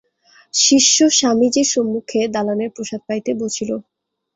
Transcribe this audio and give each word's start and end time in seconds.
শিষ্য 0.53 0.97
স্বামীজীর 1.11 1.67
সম্মুখের 1.73 2.25
দালানে 2.31 2.65
প্রসাদ 2.75 3.01
পাইতে 3.07 3.31
বসিল। 3.41 3.71